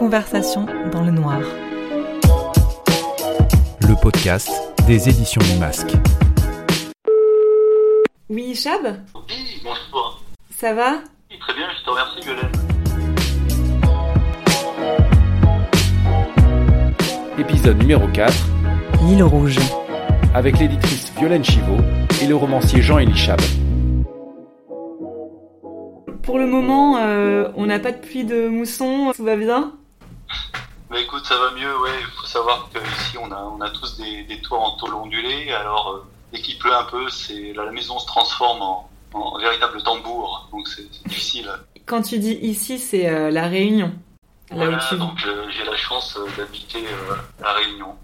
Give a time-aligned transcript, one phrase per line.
[0.00, 1.40] Conversation dans le noir.
[3.86, 4.48] Le podcast
[4.86, 5.92] des éditions du Masque.
[8.30, 8.80] Oui, Chab
[9.28, 10.22] Oui, bonjour.
[10.48, 11.00] Ça va
[11.30, 12.50] Oui, très bien, je te remercie, Violaine.
[17.38, 18.32] Épisode numéro 4
[19.02, 19.58] L'île rouge.
[20.34, 21.76] avec l'éditrice Violaine Chivot
[22.22, 23.38] et le romancier Jean-Élie Chab.
[26.22, 29.74] Pour le moment, euh, on n'a pas de pluie de mousson, tout va bien
[30.90, 31.90] Mais écoute, ça va mieux, ouais.
[32.00, 35.52] Il faut savoir qu'ici, on a, on a tous des, des toits en tôle ondulée.
[35.52, 39.80] Alors, euh, dès qu'il pleut un peu, c'est la, maison se transforme en, en véritable
[39.82, 40.48] tambour.
[40.50, 41.48] Donc, c'est difficile.
[41.86, 43.92] Quand tu dis ici, c'est euh, la Réunion.
[44.50, 45.00] Là Voilà, où tu vis.
[45.00, 46.84] donc euh, j'ai la chance d'habiter
[47.40, 47.94] La Réunion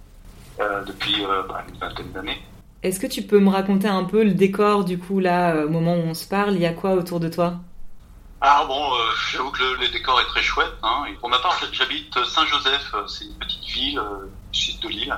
[0.87, 2.41] depuis bah, une vingtaine d'années.
[2.85, 5.95] Est-ce que tu peux me raconter un peu le décor du coup là, au moment
[5.97, 7.57] où on se parle, il y a quoi autour de toi?
[8.41, 8.99] Alors bon, euh,
[9.31, 10.75] j'avoue que le, décor est très chouette.
[10.83, 11.05] Hein.
[11.09, 12.93] Et pour ma part, j'habite Saint-Joseph.
[12.95, 15.17] euh, C'est une petite ville euh, sud de l'île.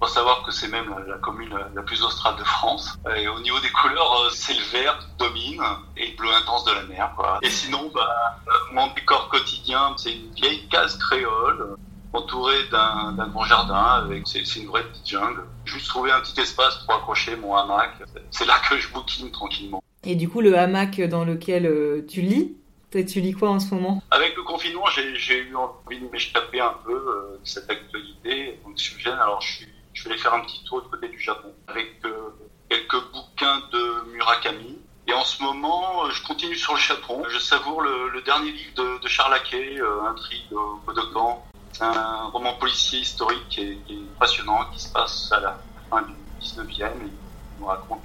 [0.00, 2.96] Il faut savoir que c'est même la, commune la, plus australe de France.
[3.18, 5.62] Et au niveau des couleurs, euh, c'est le vert qui domine
[5.94, 7.12] et le bleu intense de la mer.
[7.16, 7.38] Quoi.
[7.42, 11.76] Et sinon, bah, euh, mon décor quotidien, c'est une vieille case créole
[12.14, 14.02] entourée d'un grand jardin.
[14.04, 15.44] avec C'est une vraie petite jungle.
[15.66, 17.90] Juste trouver un petit espace pour accrocher mon hamac.
[18.30, 19.82] C'est là que je bouquine tranquillement.
[20.04, 22.56] Et du coup, le hamac dans lequel tu lis,
[22.90, 24.02] tu lis quoi en ce moment?
[24.10, 29.14] Avec le confinement, j'ai eu envie de m'échapper un peu euh, de cette actualité anxiogène.
[29.14, 31.88] Alors, je, suis, je vais aller faire un petit tour du côté du Japon avec
[32.04, 32.30] euh,
[32.68, 34.78] quelques bouquins de Murakami.
[35.06, 37.22] Et en ce moment, euh, je continue sur le Japon.
[37.28, 41.44] Je savoure le, dernier livre de, de Charles Laquet, Intrigue au Kodokan.
[41.72, 43.78] C'est un roman policier historique qui est,
[44.18, 47.10] passionnant, qui se passe à la fin du 19e et qui
[47.58, 48.02] nous raconte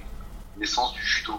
[0.54, 1.34] la naissance du judo.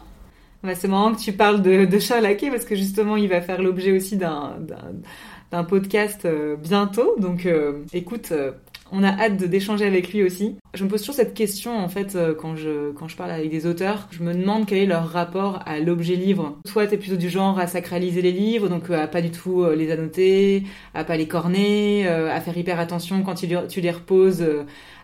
[0.68, 3.62] Bah, C'est marrant que tu parles de, de Charles parce que justement, il va faire
[3.62, 7.16] l'objet aussi d'un podcast euh, bientôt.
[7.18, 8.52] Donc, euh, écoute, euh,
[8.92, 10.56] on a hâte de- d'échanger avec lui aussi.
[10.74, 13.50] Je me pose toujours cette question en fait euh, quand je quand je parle avec
[13.50, 14.08] des auteurs.
[14.12, 16.58] Je me demande quel est leur rapport à l'objet livre.
[16.72, 19.64] Toi, t'es plutôt du genre à sacraliser les livres, donc euh, à pas du tout
[19.64, 23.82] euh, les annoter, à pas les corner, à faire hyper attention quand tu, les- tu
[23.82, 24.46] les reposes.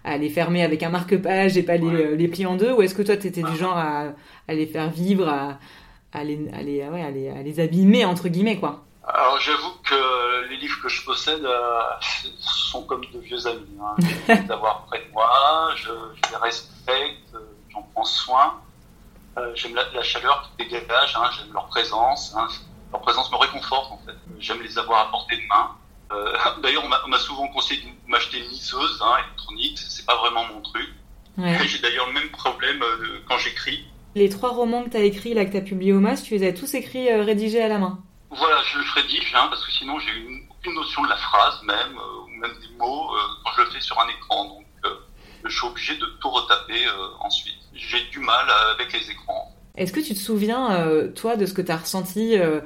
[0.06, 2.94] à les fermer avec un marque-page et pas les, les plier en deux ou est-ce
[2.94, 4.14] que toi t'étais du genre à,
[4.50, 5.60] à les faire vivre, à,
[6.12, 8.84] à, les, à, les, ouais, à, les, à les abîmer entre guillemets quoi?
[9.06, 11.80] Alors j'avoue que les livres que je possède euh,
[12.40, 13.78] sont comme de vieux amis.
[13.82, 13.96] Hein.
[14.28, 17.40] J'aime les avoir près de moi, je, je les respecte, euh,
[17.72, 18.62] j'en prends soin.
[19.38, 22.34] Euh, j'aime la, la chaleur qu'ils dégagent, hein, j'aime leur présence.
[22.38, 22.48] Hein.
[22.92, 24.16] Leur présence me réconforte en fait.
[24.40, 25.72] J'aime les avoir à portée de main.
[26.14, 29.80] Euh, D'ailleurs, on m'a- souvent conseillé de m'acheter une liseuse hein, électronique.
[29.80, 30.88] C'est pas vraiment mon truc.
[31.38, 31.58] ouais.
[31.68, 32.82] J'ai d'ailleurs le même problème
[33.28, 33.86] quand j'écris.
[34.16, 36.54] Les trois romans que t'as écrits là que t'as publiés au MAS, tu les as
[36.54, 38.00] tous écrits rédigés à la main
[38.36, 41.62] Voilà, je le rédige, hein, parce que sinon j'ai une, aucune notion de la phrase
[41.64, 44.46] même, euh, ou même des mots, euh, quand je le fais sur un écran.
[44.46, 44.90] Donc euh,
[45.44, 46.86] je suis obligé de tout retaper
[47.20, 47.60] ensuite.
[47.74, 49.54] J'ai du mal avec les écrans.
[49.76, 52.62] Est-ce que tu te souviens, toi, de ce que t'as ressenti euh,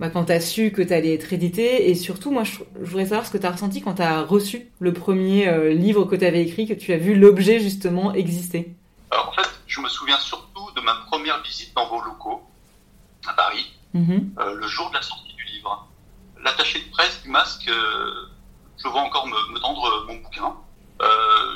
[0.00, 1.88] bah, quand t'as su que t'allais être édité?
[1.88, 4.92] Et surtout, moi, je, je voudrais savoir ce que t'as ressenti quand t'as reçu le
[4.92, 8.74] premier euh, livre que t'avais écrit, que tu as vu l'objet justement exister?
[9.10, 12.42] Alors en fait, je me souviens surtout de ma première visite dans vos locaux,
[13.26, 14.34] à Paris, Mhm.
[14.38, 15.88] euh, le jour de la sortie du livre.
[16.42, 18.10] L'attaché de presse du masque, euh,
[18.82, 20.54] je vois encore me, me tendre mon bouquin.
[21.00, 21.06] Euh,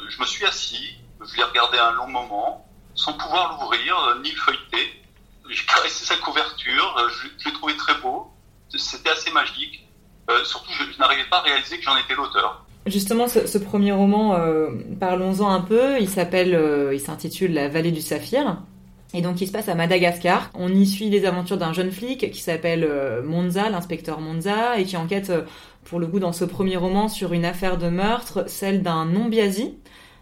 [0.09, 4.37] je me suis assis, je l'ai regardé un long moment, sans pouvoir l'ouvrir, ni le
[4.37, 5.03] feuilleter.
[5.51, 8.31] J'ai caressé sa couverture, je, je l'ai trouvé très beau,
[8.75, 9.87] c'était assez magique.
[10.45, 12.65] Surtout, je, je n'arrivais pas à réaliser que j'en étais l'auteur.
[12.87, 14.39] Justement, ce, ce premier roman,
[14.99, 16.01] parlons-en un peu.
[16.01, 18.57] Il s'appelle, il s'intitule La vallée du saphir.
[19.15, 20.51] Et donc, il se passe à Madagascar.
[20.55, 24.85] On y suit les aventures d'un jeune flic qui s'appelle euh, Monza, l'inspecteur Monza, et
[24.85, 25.43] qui enquête, euh,
[25.85, 29.75] pour le coup, dans ce premier roman, sur une affaire de meurtre, celle d'un non-biasi.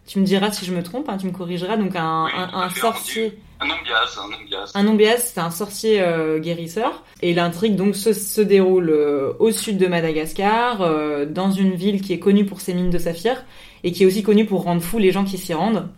[0.07, 1.77] Tu me diras si je me trompe, hein, tu me corrigeras.
[1.77, 3.39] Donc, un, Oui, un- un sorcier.
[3.61, 4.73] Un non-bias, un non-bias.
[4.75, 7.05] Un non-bias, c'est un sorcier euh, guérisseur.
[7.23, 12.01] Et l'intrigue donc se, se déroule euh, au sud de Madagascar, euh, dans une ville
[12.01, 13.45] qui est connue pour ses mines de saphir
[13.85, 15.89] et qui est aussi connue pour rendre fous les gens qui s'y rendent.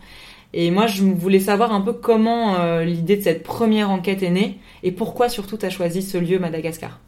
[0.53, 4.29] Et moi, je voulais savoir un peu comment euh, l'idée de cette première enquête est
[4.29, 6.99] née et pourquoi surtout tu as choisi ce lieu Madagascar?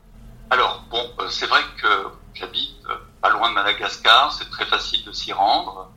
[0.50, 1.88] Alors, bon, euh, c'est vrai que
[2.34, 5.92] j'habite euh, pas loin de Madagascar, c'est très facile de s'y rendre.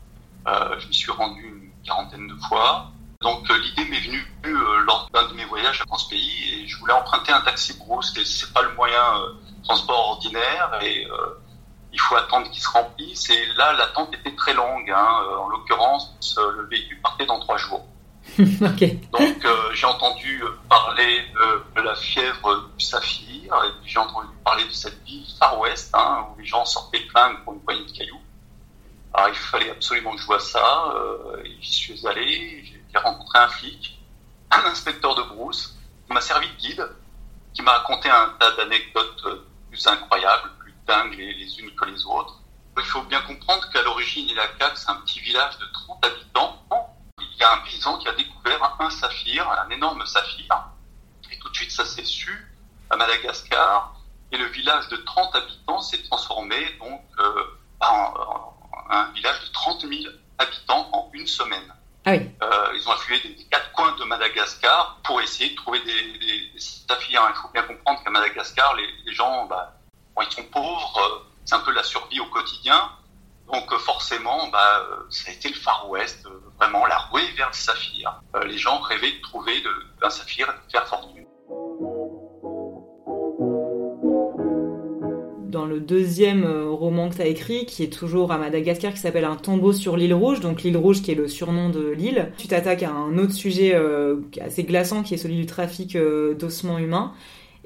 [0.79, 2.91] Je m'y suis rendu une quarantaine de fois.
[3.21, 4.27] Donc, l'idée m'est venue
[4.87, 8.15] lors d'un de mes voyages dans ce pays et je voulais emprunter un taxi brousse,
[8.25, 9.03] c'est pas le moyen
[9.69, 11.38] transport ordinaire et euh,
[11.99, 13.29] il faut attendre qu'il se remplisse.
[13.31, 14.89] Et là, l'attente était très longue.
[14.89, 15.21] Hein.
[15.25, 17.85] Euh, En l'occurrence, euh, le véhicule partait dans trois jours.
[18.39, 24.29] Donc euh, j'ai entendu parler de, de la fièvre du saphir, et puis j'ai entendu
[24.45, 27.87] parler de cette vie Far West, hein, où les gens sortaient plein pour une poignée
[27.87, 28.21] de cailloux.
[29.15, 30.93] Alors il fallait absolument que je vois ça.
[30.95, 33.99] Euh, j'y suis allé, j'ai rencontré un flic,
[34.51, 36.89] un inspecteur de brousse, qui m'a servi de guide,
[37.55, 39.25] qui m'a raconté un tas d'anecdotes
[39.71, 40.51] plus incroyables,
[41.17, 42.41] les, unes que les autres.
[42.77, 46.65] Il faut bien comprendre qu'à l'origine, Ilaka, c'est un petit village de 30 habitants.
[47.21, 50.47] Il y a un paysan qui a découvert un saphir, un énorme saphir.
[51.31, 52.55] Et tout de suite, ça s'est su
[52.91, 53.95] à Madagascar.
[54.31, 58.15] Et le village de 30 habitants s'est transformé donc euh, en,
[58.91, 59.93] un village de 30 000
[60.39, 61.75] habitants en une semaine.
[62.05, 66.19] Ah euh, ils ont afflué des, quatre coins de Madagascar pour essayer de trouver des,
[66.19, 67.23] des, saphirs.
[67.29, 69.78] Il faut bien comprendre qu'à Madagascar, les, gens, bah,
[70.23, 72.91] ils sont pauvres, euh, c'est un peu la survie au quotidien.
[73.53, 76.27] Donc euh, forcément, bah, ça a été le Far West,
[76.59, 78.21] vraiment la ruée vers le saphir.
[78.45, 79.63] les gens rêvaient de trouver
[80.03, 81.19] un saphir et de faire fortune.
[85.59, 89.01] dans le deuxième euh, roman que tu as écrit, qui est toujours à Madagascar, qui
[89.01, 92.33] s'appelle Un tombeau sur l'île Rouge, donc l'île Rouge qui est le surnom de l'île.
[92.39, 96.35] Tu t'attaques à un autre sujet euh, assez glaçant qui est celui du trafic euh,
[96.35, 97.13] d'ossements humains.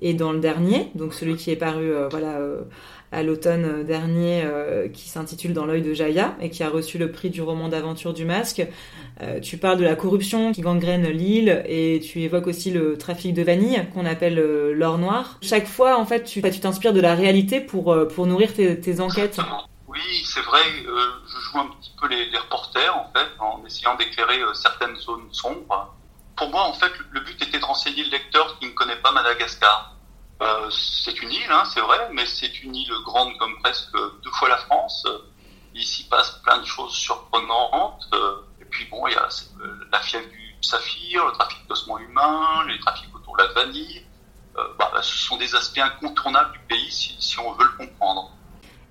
[0.02, 2.38] Et dans le dernier, donc celui qui est paru voilà
[3.12, 7.12] à l'automne dernier euh, qui s'intitule Dans l'œil de Jaya et qui a reçu le
[7.12, 8.66] prix du roman d'aventure du masque.
[9.20, 13.34] Euh, tu parles de la corruption qui gangrène l'île et tu évoques aussi le trafic
[13.34, 15.38] de vanille qu'on appelle euh, l'or noir.
[15.42, 19.38] Chaque fois, en fait, tu t'inspires de la réalité pour, pour nourrir tes, enquêtes.
[19.88, 24.40] Oui, c'est vrai, je joue un petit peu les, reporters en fait en essayant d'éclairer
[24.54, 25.94] certaines zones sombres.
[26.42, 29.12] Pour moi, en fait, le but était de renseigner le lecteur qui ne connaît pas
[29.12, 29.94] Madagascar.
[30.42, 33.92] Euh, c'est une île, hein, c'est vrai, mais c'est une île grande comme presque
[34.24, 35.06] deux fois la France.
[35.72, 38.08] Il s'y passe plein de choses surprenantes.
[38.14, 39.28] Euh, et puis bon, il y a
[39.60, 44.04] euh, la fièvre du saphir, le trafic d'ossements humains, les trafics autour de la vanille.
[44.80, 48.36] Bah, ce sont des aspects incontournables du pays si, on veut le comprendre.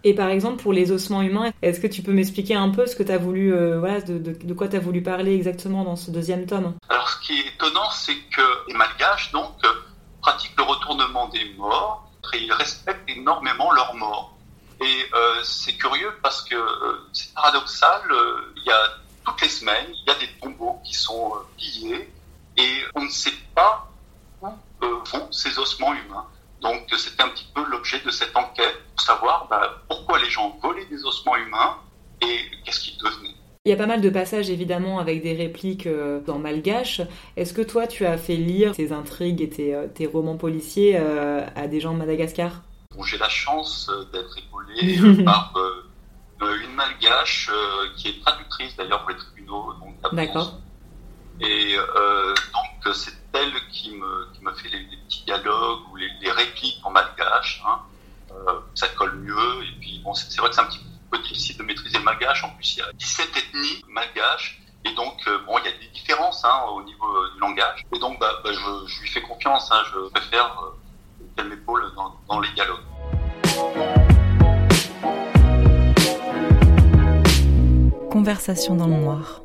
[0.03, 2.95] Et par exemple, pour les ossements humains, est-ce que tu peux m'expliquer un peu ce
[2.95, 6.45] que tu as voulu, voilà, de, quoi tu as voulu parler exactement dans ce deuxième
[6.45, 6.73] tome?
[6.89, 9.53] Alors, ce qui est étonnant, c'est que les malgaches, donc,
[10.21, 14.37] pratiquent le retournement des morts et ils respectent énormément leurs morts.
[14.79, 18.81] Et euh, c'est curieux parce que euh, c'est paradoxal, euh, il y a
[19.25, 22.11] toutes les semaines, il y a des tombeaux qui sont pillés
[22.57, 23.87] et on ne sait pas
[24.41, 24.47] où
[25.11, 26.25] vont ces ossements humains.
[26.61, 30.57] Donc c'était un petit peu l'objet de cette enquête pour savoir bah, pourquoi les gens
[30.61, 31.77] volaient des ossements humains
[32.21, 33.35] et qu'est-ce qu'ils devenaient.
[33.65, 37.01] Il y a pas mal de passages évidemment avec des répliques euh, dans malgache.
[37.37, 41.45] Est-ce que toi tu as fait lire tes intrigues et tes, euh, romans policiers euh,
[41.55, 42.63] à des gens de Madagascar?
[43.05, 45.53] J'ai la chance d'être épaulé par
[46.41, 47.51] une malgache
[47.97, 49.73] qui est traductrice d'ailleurs pour les tribunaux.
[50.11, 50.59] D'accord.
[51.39, 56.79] Et donc c'est elle qui me, qui me fait les, petits dialogues ou les, répliques
[56.83, 57.61] en malgache.
[57.67, 57.79] Hein.
[58.75, 59.63] ça colle mieux.
[59.63, 62.43] Et puis bon, c'est vrai que c'est un petit peu difficile de maîtriser le malgache.
[62.43, 64.61] En plus, il y a 17 ethnies malgaches.
[64.83, 67.85] Et donc, euh, bon, il y a des différences hein, au niveau euh, du langage.
[67.93, 69.71] Et donc, bah, bah, je, lui fais confiance.
[69.71, 72.79] Hein, je préfère euh, qu'elle m'épaule dans, dans les dialogues.
[78.09, 79.40] Conversation dans le noir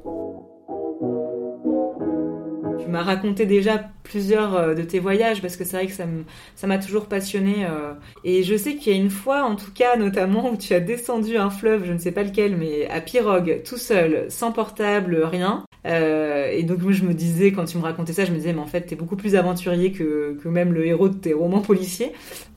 [2.97, 6.79] m'a raconté déjà plusieurs euh, de tes voyages parce que c'est vrai que ça m'a
[6.79, 7.67] toujours passionné.
[7.67, 7.93] Euh.
[8.25, 10.81] Et je sais qu'il y a une fois, en tout cas, notamment, où tu as
[10.81, 15.23] descendu un fleuve, je ne sais pas lequel, mais à pirogue, tout seul, sans portable,
[15.23, 15.65] rien.
[15.85, 18.55] Euh, et donc, moi, je me disais, quand tu me racontais ça, je me disais,
[18.55, 22.13] mais en fait, t'es beaucoup plus aventurier que, même le héros de tes romans policiers.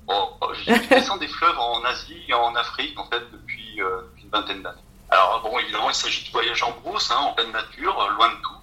[0.08, 3.79] Oh je descends des fleuves en Asie et en Afrique, en fait, depuis,
[4.24, 4.77] une vingtaine d'années.
[5.10, 8.41] Alors, bon, évidemment, il s'agit de voyages en brousse, hein, en pleine nature, loin de
[8.41, 8.59] tout.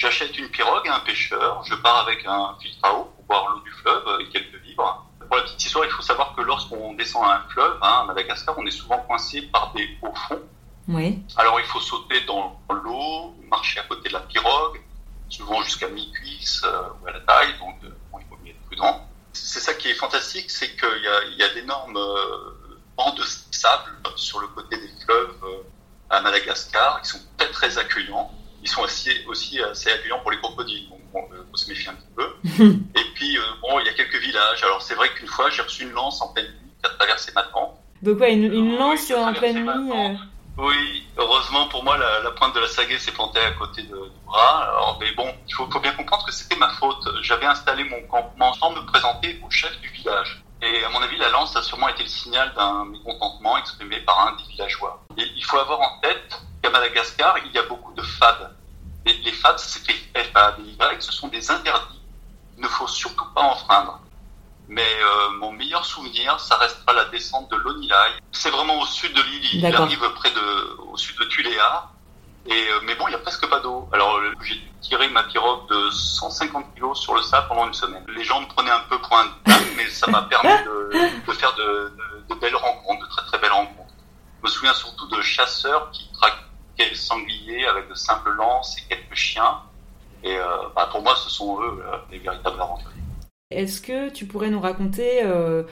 [0.00, 3.50] J'achète une pirogue à un pêcheur, je pars avec un filtre à eau pour boire
[3.50, 5.06] l'eau du fleuve et quelques vivres.
[5.18, 8.04] Pour la petite histoire, il faut savoir que lorsqu'on descend à un fleuve, hein, à
[8.04, 10.40] Madagascar, on est souvent coincé par des hauts fonds.
[10.88, 11.22] Oui.
[11.36, 14.80] Alors il faut sauter dans l'eau, marcher à côté de la pirogue,
[15.28, 19.06] souvent jusqu'à mi-cuisse euh, ou à la taille, donc euh, il faut être prudent.
[19.34, 23.90] C'est ça qui est fantastique, c'est qu'il y a, a d'énormes euh, bancs de sable
[24.16, 25.62] sur le côté des fleuves
[26.08, 30.38] à Madagascar, qui sont très très accueillants ils sont aussi, aussi assez accueillants pour les
[30.38, 30.88] crocodiles.
[30.88, 32.36] Donc, bon, euh, faut se méfier un petit peu.
[32.98, 34.62] et puis, euh, bon, il y a quelques villages.
[34.62, 37.32] Alors, c'est vrai qu'une fois, j'ai reçu une lance en pleine nuit qui a traversé
[37.34, 37.76] ma tente.
[38.02, 40.14] Donc, ouais, une, une lance en pleine nuit euh.
[40.58, 44.20] Oui, heureusement pour moi, la, pointe de la sagaie s'est plantée à côté de, du
[44.26, 44.64] bras.
[44.64, 47.02] Alors, mais bon, il faut, faut bien comprendre que c'était ma faute.
[47.22, 50.42] J'avais installé mon campement sans me présenter au chef du village.
[50.62, 54.28] Et à mon avis, la lance a sûrement été le signal d'un mécontentement exprimé par
[54.28, 55.02] un des villageois.
[55.16, 58.54] Et il faut avoir en tête qu'à Madagascar, il y a beaucoup de fades.
[59.06, 59.80] Et les fades, c'est
[60.14, 62.00] F-A-D-Y, ce sont des interdits.
[62.56, 64.00] Il ne faut surtout pas enfreindre.
[64.68, 67.94] Mais euh, mon meilleur souvenir, ça restera la descente de l'Onilai.
[68.30, 69.44] C'est vraiment au sud de l'île.
[69.54, 71.88] Il arrive près de, au sud de Tuléa.
[72.46, 73.88] Et, euh, mais bon, il y a presque pas d'eau.
[73.92, 78.04] Alors, euh, j'ai tiré ma pirogue de 150 kilos sur le sable pendant une semaine.
[78.14, 80.90] Les gens me prenaient un peu pour un dingue, mais ça m'a permis de,
[81.26, 83.92] de faire de, de- de belles rencontres, de très très belles rencontres.
[84.38, 86.36] Je me souviens surtout de chasseurs qui traquaient
[86.88, 89.58] le sanglier avec de simples lances et quelques chiens.
[90.24, 90.44] Et euh,
[90.74, 92.96] bah, pour moi, ce sont eux euh, les véritables aventuriers.
[93.50, 95.64] Est-ce que tu pourrais nous raconter euh,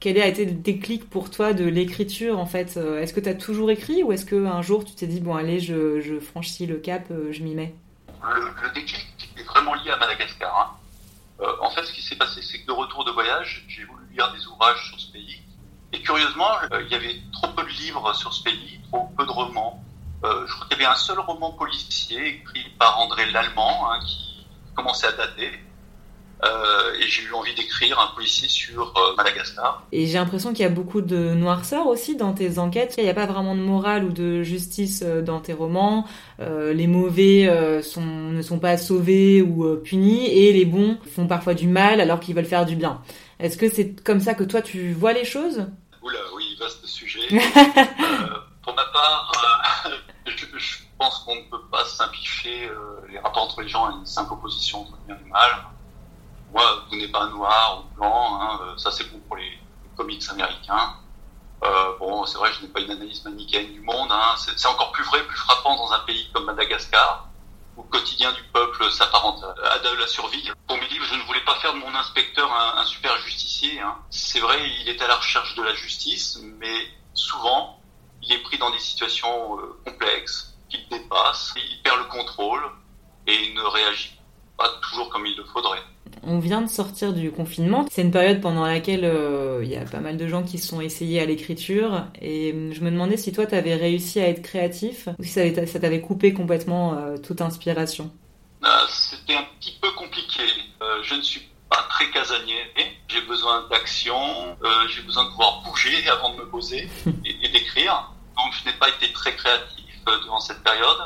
[0.00, 3.34] quel a été le déclic pour toi de l'écriture en fait Est-ce que tu as
[3.34, 6.76] toujours écrit ou est-ce qu'un jour tu t'es dit bon allez je, je franchis le
[6.76, 7.74] cap, je m'y mets?
[8.22, 9.06] Le, le déclic
[9.38, 10.56] est vraiment lié à Madagascar.
[10.56, 10.76] hein.
[11.42, 14.02] Euh, en fait, ce qui s'est passé, c'est que de retour de voyage, j'ai voulu
[14.12, 15.40] lire des ouvrages sur ce pays.
[15.92, 19.24] Et curieusement, euh, il y avait trop peu de livres sur ce pays, trop peu
[19.26, 19.82] de romans.
[20.24, 24.00] Euh, je crois qu'il y avait un seul roman policier écrit par André Lallemand, hein,
[24.06, 25.50] qui commençait à dater.
[26.44, 29.86] Euh, et j'ai eu envie d'écrire un policier sur euh, Madagascar.
[29.90, 32.94] Et j'ai l'impression qu'il y a beaucoup de noirceur aussi dans tes enquêtes.
[32.98, 36.06] Il n'y a pas vraiment de morale ou de justice dans tes romans.
[36.40, 41.54] Euh, les mauvais sont, ne sont pas sauvés ou punis et les bons font parfois
[41.54, 43.00] du mal alors qu'ils veulent faire du bien.
[43.38, 45.66] Est-ce que c'est comme ça que toi tu vois les choses?
[46.02, 47.28] Oula, oui, vaste sujet.
[48.62, 49.32] Pour ma part,
[49.86, 49.90] euh,
[50.26, 53.92] je, je pense qu'on ne peut pas simplifier euh, les rapports entre les gens à
[53.92, 55.66] une simple opposition entre bien et mal.
[56.52, 59.90] Moi, vous n'êtes pas noir ou blanc, hein, euh, ça c'est bon pour les, les
[59.96, 60.94] comics américains.
[61.64, 64.08] Euh, bon, c'est vrai, je n'ai pas une analyse manichéenne du monde.
[64.12, 64.36] Hein.
[64.36, 67.28] C'est encore plus vrai, plus frappant dans un pays comme Madagascar,
[67.76, 70.48] où le quotidien du peuple s'apparente à la survie.
[70.68, 73.80] Pour mes livres, je ne voulais pas faire de mon inspecteur un, super justicier.
[73.80, 73.96] Hein.
[74.10, 77.80] C'est vrai, il est à la recherche de la justice, mais souvent,
[78.22, 82.62] il est pris dans des situations complexes, qu'il dépasse, il perd le contrôle
[83.26, 84.12] et il ne réagit
[84.56, 85.80] pas toujours comme il le faudrait.
[86.22, 87.86] On vient de sortir du confinement.
[87.90, 90.66] C'est une période pendant laquelle euh, il y a pas mal de gens qui se
[90.68, 92.04] sont essayés à l'écriture.
[92.20, 95.30] Et euh, je me demandais si toi, tu avais réussi à être créatif ou si
[95.30, 98.10] ça avait- ça t'avait coupé complètement euh, toute inspiration.
[98.64, 100.42] Euh, C'était un petit peu compliqué.
[101.02, 102.56] Je ne suis pas très casanier.
[103.08, 104.16] J'ai besoin d'action.
[104.88, 106.88] J'ai besoin de pouvoir bouger avant de me poser
[107.24, 108.10] et, et d'écrire.
[108.36, 110.98] Donc je n'ai pas été très créatif euh, durant cette période.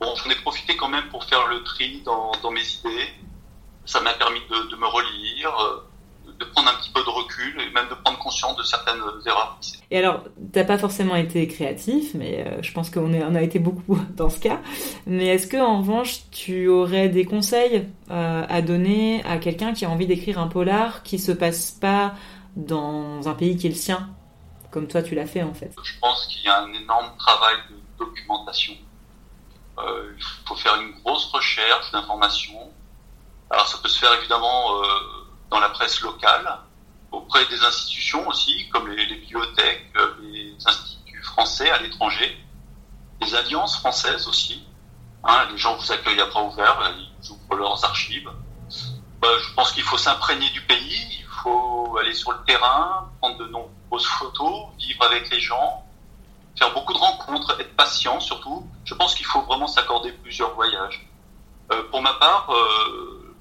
[0.00, 3.08] Bon, j'en ai profité quand même pour faire le tri dans, dans mes idées.
[3.84, 5.90] Ça m'a permis de, de me relire, euh,
[6.38, 9.58] de prendre un petit peu de recul et même de prendre conscience de certaines erreurs.
[9.90, 13.58] Et alors, t'as pas forcément été créatif, mais euh, je pense qu'on on a été
[13.58, 14.60] beaucoup dans ce cas.
[15.06, 19.84] Mais est-ce que en revanche, tu aurais des conseils euh, à donner à quelqu'un qui
[19.84, 22.14] a envie d'écrire un polar qui se passe pas
[22.56, 24.08] dans un pays qui est le sien,
[24.70, 25.72] comme toi tu l'as fait en fait?
[25.82, 28.74] Je pense qu'il y a un énorme travail de documentation.
[29.78, 32.72] Euh, il faut faire une grosse recherche d'informations.
[33.50, 34.86] Alors ça peut se faire évidemment euh,
[35.50, 36.60] dans la presse locale,
[37.12, 42.36] auprès des institutions aussi, comme les, bibliothèques, euh, les instituts français à l'étranger,
[43.20, 44.64] les alliances françaises aussi.
[45.24, 46.92] Hein, les gens vous accueillent à bras ouverts, euh,
[47.22, 48.30] ils ouvrent leurs archives.
[49.20, 53.38] Bah, je pense qu'il faut s'imprégner du pays, il faut aller sur le terrain, prendre
[53.38, 55.84] de nombreuses photos, vivre avec les gens,
[56.56, 58.66] faire beaucoup de rencontres, être patient surtout.
[58.84, 61.08] Je pense qu'il faut vraiment s'accorder plusieurs voyages.
[61.72, 63.34] Euh, pour ma part, euh,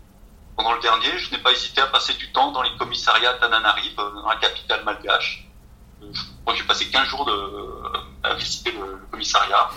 [0.56, 4.00] pendant le dernier, je n'ai pas hésité à passer du temps dans les commissariats d'Ananarive,
[4.00, 5.46] euh, dans la capitale malgache.
[6.02, 7.84] Je crois que j'ai passé 15 jours de,
[8.24, 9.70] à visiter le, le commissariat.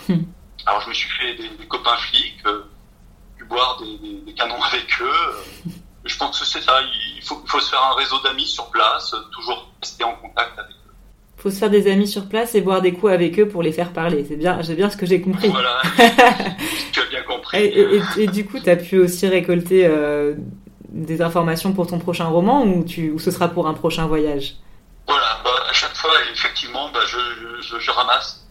[0.65, 2.63] Alors je me suis fait des, des copains flics, euh,
[3.37, 5.43] pu boire des, des- des canons avec eux.
[6.05, 8.69] Je pense que c'est ça, il faut, il faut se faire un réseau d'amis sur
[8.71, 10.82] place, toujours rester en contact avec eux.
[11.43, 13.73] Faut se faire des amis sur place et boire des coups avec eux pour les
[13.73, 14.23] faire parler.
[14.25, 15.49] C'est bien, j'ai bien ce que j'ai compris.
[15.49, 15.81] Voilà,
[16.93, 17.57] tu as bien compris.
[17.57, 20.35] Et, et- et- et du coup, t'as pu aussi récolter euh,
[20.87, 24.55] des informations pour ton prochain roman ou, tu, ou ce sera pour un prochain voyage?
[25.05, 27.17] Voilà, bah, à chaque fois, effectivement, bah, je,
[27.61, 28.47] je, je ramasse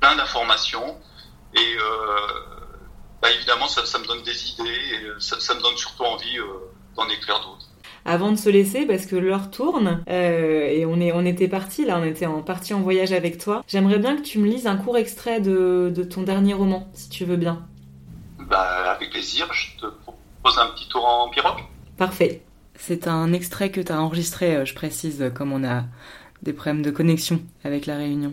[0.00, 0.96] plein d'informations
[1.54, 1.82] et euh,
[3.20, 4.62] bah, évidemment, ça, ça me donne des idées
[5.02, 6.44] et euh, ça, ça me donne surtout envie euh,
[6.96, 7.67] d'en écrire d'autres.
[8.10, 11.84] Avant de se laisser, parce que l'heure tourne euh, et on, est, on était parti
[11.84, 14.66] là, on était en partie en voyage avec toi, j'aimerais bien que tu me lises
[14.66, 17.66] un court extrait de, de ton dernier roman, si tu veux bien.
[18.48, 21.60] Bah, avec plaisir, je te propose un petit tour en pirogue.
[21.98, 22.40] Parfait.
[22.76, 25.84] C'est un extrait que tu as enregistré, euh, je précise, comme on a
[26.42, 28.32] des problèmes de connexion avec la réunion.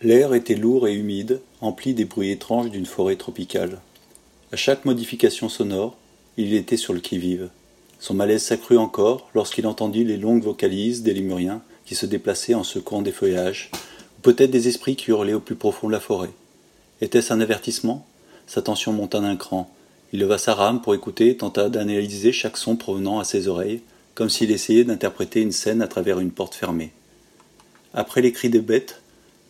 [0.00, 3.78] L'air était lourd et humide, empli des bruits étranges d'une forêt tropicale.
[4.52, 5.96] À chaque modification sonore,
[6.36, 7.50] il était sur le qui-vive.
[7.98, 12.62] Son malaise s'accrut encore lorsqu'il entendit les longues vocalises des lémuriens qui se déplaçaient en
[12.62, 16.30] secouant des feuillages, ou peut-être des esprits qui hurlaient au plus profond de la forêt.
[17.00, 18.06] Était-ce un avertissement?
[18.46, 19.68] Sa tension monta d'un cran,
[20.12, 23.82] Il leva sa rame pour écouter et tenta d'analyser chaque son provenant à ses oreilles,
[24.14, 26.92] comme s'il essayait d'interpréter une scène à travers une porte fermée.
[27.92, 29.02] Après les cris des bêtes,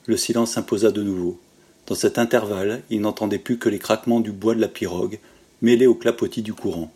[0.07, 1.39] le silence s'imposa de nouveau.
[1.87, 5.19] Dans cet intervalle, il n'entendait plus que les craquements du bois de la pirogue,
[5.63, 6.93] mêlés au clapotis du courant.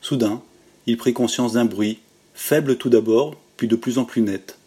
[0.00, 0.42] Soudain,
[0.86, 1.98] il prit conscience d'un bruit,
[2.34, 4.58] faible tout d'abord, puis de plus en plus net.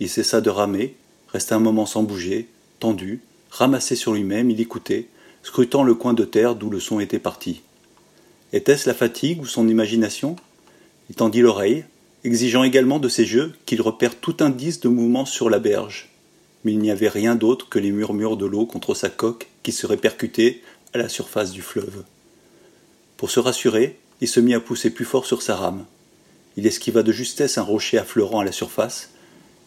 [0.00, 0.94] Il cessa de ramer,
[1.32, 2.48] resta un moment sans bouger,
[2.78, 5.08] tendu, ramassé sur lui-même, il écoutait,
[5.42, 7.62] scrutant le coin de terre d'où le son était parti.
[8.52, 10.36] Était-ce la fatigue ou son imagination?
[11.08, 11.84] Il tendit l'oreille,
[12.22, 16.13] exigeant également de ses yeux qu'il repère tout indice de mouvement sur la berge.
[16.64, 19.72] Mais il n'y avait rien d'autre que les murmures de l'eau contre sa coque qui
[19.72, 22.04] se répercutaient à la surface du fleuve.
[23.16, 25.84] Pour se rassurer, il se mit à pousser plus fort sur sa rame.
[26.56, 29.10] Il esquiva de justesse un rocher affleurant à la surface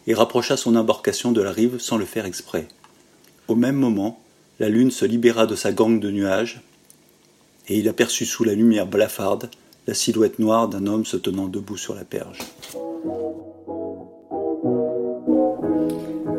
[0.06, 2.66] et rapprocha son embarcation de la rive sans le faire exprès.
[3.46, 4.22] Au même moment,
[4.58, 6.62] la lune se libéra de sa gangue de nuages
[7.68, 9.50] et il aperçut sous la lumière blafarde
[9.86, 12.38] la silhouette noire d'un homme se tenant debout sur la perge.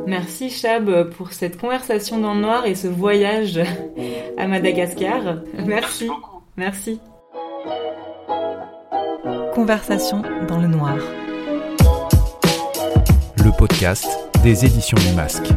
[0.10, 3.60] Merci Chab pour cette conversation dans le noir et ce voyage
[4.40, 5.44] à Madagascar.
[5.68, 6.10] Merci.
[6.58, 7.00] Merci.
[9.54, 10.98] Conversation dans le noir.
[13.38, 14.08] Le podcast
[14.42, 15.54] des éditions du Masque.